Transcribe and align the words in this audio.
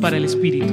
Para 0.00 0.16
el 0.16 0.24
Espíritu. 0.24 0.72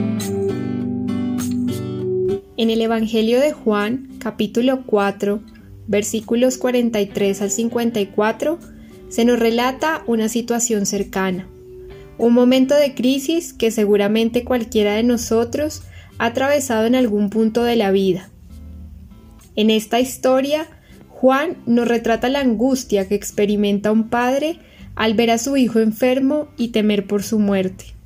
En 2.57 2.69
el 2.69 2.81
Evangelio 2.81 3.39
de 3.39 3.51
Juan, 3.51 4.07
capítulo 4.19 4.83
4, 4.85 5.41
versículos 5.87 6.57
43 6.57 7.41
al 7.41 7.51
54, 7.51 8.57
se 9.09 9.25
nos 9.25 9.37
relata 9.37 10.01
una 10.07 10.29
situación 10.29 10.85
cercana, 10.85 11.47
un 12.17 12.33
momento 12.33 12.73
de 12.73 12.95
crisis 12.95 13.53
que 13.53 13.69
seguramente 13.69 14.43
cualquiera 14.43 14.95
de 14.95 15.03
nosotros 15.03 15.83
ha 16.17 16.27
atravesado 16.27 16.85
en 16.87 16.95
algún 16.95 17.29
punto 17.29 17.63
de 17.63 17.75
la 17.75 17.91
vida. 17.91 18.29
En 19.55 19.69
esta 19.69 19.99
historia, 19.99 20.67
Juan 21.09 21.57
nos 21.67 21.87
retrata 21.87 22.29
la 22.29 22.39
angustia 22.39 23.07
que 23.07 23.15
experimenta 23.15 23.91
un 23.91 24.09
padre 24.09 24.57
al 24.95 25.13
ver 25.13 25.31
a 25.31 25.37
su 25.37 25.57
hijo 25.57 25.79
enfermo 25.79 26.47
y 26.57 26.69
temer 26.69 27.05
por 27.05 27.23
su 27.23 27.39
muerte. 27.39 27.98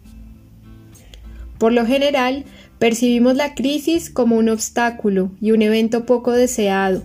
Por 1.63 1.71
lo 1.71 1.85
general, 1.85 2.43
percibimos 2.77 3.37
la 3.37 3.55
crisis 3.55 4.09
como 4.09 4.35
un 4.35 4.49
obstáculo 4.49 5.31
y 5.39 5.51
un 5.51 5.61
evento 5.61 6.05
poco 6.05 6.33
deseado, 6.33 7.03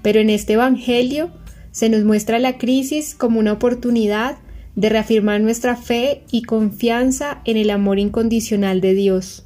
pero 0.00 0.18
en 0.18 0.30
este 0.30 0.54
Evangelio 0.54 1.30
se 1.72 1.90
nos 1.90 2.02
muestra 2.02 2.38
la 2.38 2.56
crisis 2.56 3.14
como 3.14 3.38
una 3.38 3.52
oportunidad 3.52 4.38
de 4.76 4.88
reafirmar 4.88 5.42
nuestra 5.42 5.76
fe 5.76 6.22
y 6.30 6.44
confianza 6.44 7.42
en 7.44 7.58
el 7.58 7.68
amor 7.68 7.98
incondicional 7.98 8.80
de 8.80 8.94
Dios. 8.94 9.44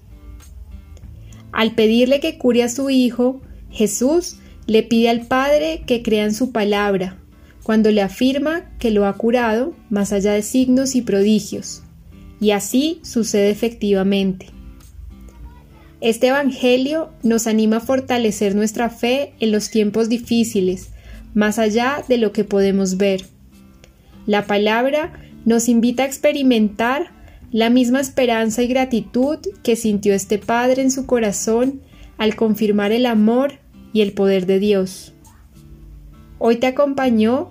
Al 1.51 1.73
pedirle 1.73 2.21
que 2.21 2.39
cure 2.39 2.63
a 2.63 2.69
su 2.69 2.89
hijo, 2.89 3.41
Jesús 3.69 4.37
le 4.69 4.85
pide 4.85 5.09
al 5.09 5.27
Padre 5.27 5.83
que 5.89 6.05
crea 6.05 6.23
en 6.23 6.35
su 6.35 6.53
palabra, 6.53 7.19
cuando 7.65 7.91
le 7.91 8.01
afirma 8.01 8.71
que 8.79 8.93
lo 8.93 9.07
ha 9.07 9.13
curado 9.15 9.75
más 9.89 10.13
allá 10.13 10.35
de 10.35 10.43
signos 10.43 10.95
y 10.95 11.03
prodigios. 11.03 11.83
Y 12.41 12.53
así 12.53 13.01
sucede 13.03 13.51
efectivamente. 13.51 14.47
Este 16.01 16.29
Evangelio 16.29 17.11
nos 17.23 17.47
anima 17.47 17.77
a 17.77 17.81
fortalecer 17.81 18.55
nuestra 18.55 18.89
fe 18.89 19.35
en 19.39 19.53
los 19.53 19.69
tiempos 19.71 20.09
difíciles, 20.09 20.91
más 21.35 21.59
allá 21.59 22.03
de 22.09 22.17
lo 22.17 22.33
que 22.33 22.45
podemos 22.45 22.97
ver. 22.97 23.27
La 24.27 24.47
palabra 24.47 25.13
nos 25.45 25.69
invita 25.69 26.03
a 26.03 26.07
experimentar 26.07 27.13
la 27.53 27.69
misma 27.69 28.01
esperanza 28.01 28.63
y 28.63 28.69
gratitud 28.69 29.39
que 29.63 29.77
sintió 29.77 30.15
este 30.15 30.39
Padre 30.39 30.83
en 30.83 30.91
su 30.91 31.05
corazón 31.05 31.83
al 32.17 32.37
confirmar 32.37 32.93
el 32.93 33.07
amor 33.07 33.55
y 33.93 34.01
el 34.01 34.13
poder 34.13 34.47
de 34.47 34.59
Dios. 34.59 35.13
Hoy 36.39 36.57
te 36.57 36.67
acompañó 36.67 37.51